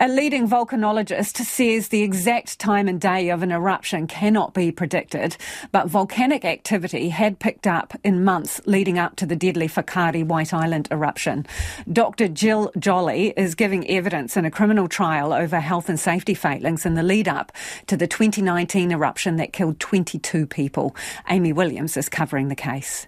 [0.00, 5.36] A leading volcanologist says the exact time and day of an eruption cannot be predicted,
[5.70, 10.52] but volcanic activity had picked up in months leading up to the deadly Whakaari White
[10.52, 11.46] Island eruption.
[11.92, 12.26] Dr.
[12.26, 16.94] Gill Jolly is giving evidence in a criminal trial over health and safety failings in
[16.94, 17.52] the lead up
[17.86, 20.96] to the 2019 eruption that killed 22 people.
[21.30, 23.06] Amy Williams is covering the case.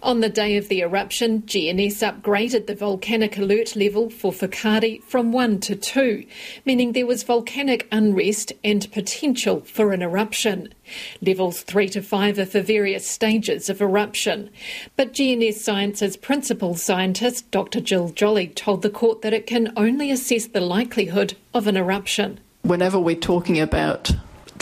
[0.00, 5.32] On the day of the eruption, GNS upgraded the volcanic alert level for Whakaari from
[5.32, 6.24] 1 to 2,
[6.64, 10.72] meaning there was volcanic unrest and potential for an eruption.
[11.20, 14.50] Levels 3 to 5 are for various stages of eruption.
[14.94, 17.80] But GNS Science's principal scientist, Dr.
[17.80, 22.38] Gill Jolly, told the court that it can only assess the likelihood of an eruption.
[22.62, 24.12] Whenever we're talking about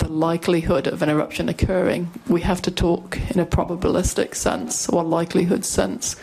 [0.06, 5.02] the likelihood of an eruption occurring, we have to talk in a probabilistic sense or
[5.02, 6.14] likelihood sense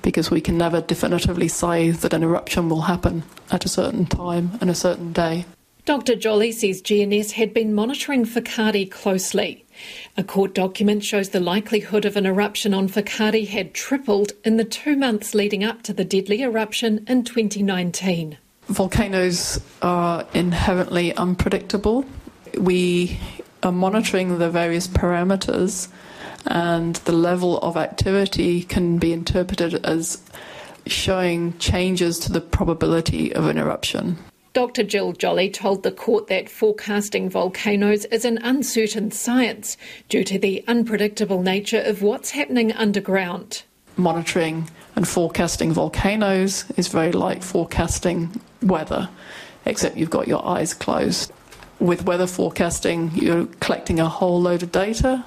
[0.00, 4.56] because we can never definitively say that an eruption will happen at a certain time
[4.60, 5.44] and a certain day.
[5.84, 6.14] Dr.
[6.14, 9.64] Jolly says GNS had been monitoring Whakaari closely.
[10.16, 14.64] A court document shows the likelihood of an eruption on Whakaari had tripled in the
[14.64, 18.38] two months leading up to the deadly eruption in 2019.
[18.68, 22.06] Volcanoes are inherently unpredictable
[22.58, 23.18] we
[23.62, 25.88] are monitoring the various parameters,
[26.46, 30.22] and the level of activity can be interpreted as
[30.86, 34.18] showing changes to the probability of an eruption.
[34.52, 34.82] Dr.
[34.82, 39.78] Gill Jolly told the court that forecasting volcanoes is an uncertain science
[40.10, 43.62] due to the unpredictable nature of what's happening underground.
[43.96, 49.08] Monitoring and forecasting volcanoes is very like forecasting weather,
[49.64, 51.32] except you've got your eyes closed
[51.82, 55.24] with weather forecasting, you're collecting a whole load of data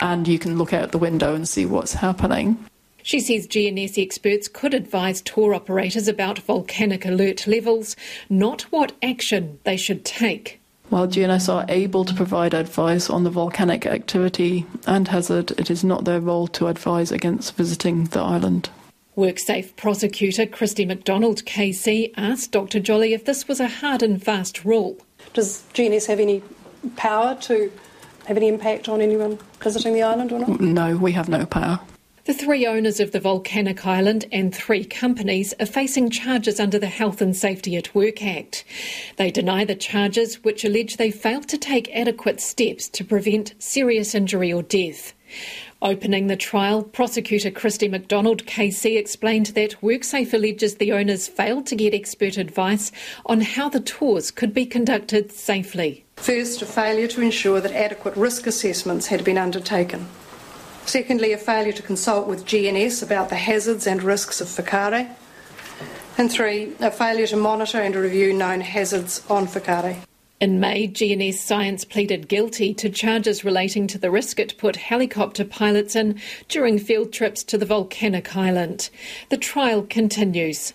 [0.00, 2.64] and you can look out the window and see what's happening.
[3.02, 7.96] She says GNS experts could advise tour operators about volcanic alert levels,
[8.28, 10.60] not what action they should take.
[10.88, 15.82] While GNS are able to provide advice on the volcanic activity and hazard, it is
[15.82, 18.70] not their role to advise against visiting the island.
[19.16, 22.78] WorkSafe prosecutor Kristy McDonald KC asked Dr.
[22.80, 24.98] Jolly if this was a hard and fast rule.
[25.32, 26.42] Does GNS have any
[26.96, 27.70] power to
[28.26, 30.60] have any impact on anyone visiting the island or not?
[30.60, 31.80] No, we have no power.
[32.26, 36.88] The three owners of the volcanic island and three companies are facing charges under the
[36.88, 38.64] Health and Safety at Work Act.
[39.16, 44.12] They deny the charges, which allege they failed to take adequate steps to prevent serious
[44.12, 45.12] injury or death.
[45.82, 51.76] Opening the trial, prosecutor Kristy McDonald KC explained that WorkSafe alleges the owners failed to
[51.76, 52.90] get expert advice
[53.26, 56.04] on how the tours could be conducted safely.
[56.16, 60.08] First, a failure to ensure that adequate risk assessments had been undertaken.
[60.86, 65.10] Secondly, a failure to consult with GNS about the hazards and risks of Whakaari.
[66.16, 69.98] And three, a failure to monitor and review known hazards on Whakaari.
[70.38, 75.46] In May, GNS Science pleaded guilty to charges relating to the risk it put helicopter
[75.46, 78.90] pilots in during field trips to the volcanic island.
[79.30, 80.74] The trial continues.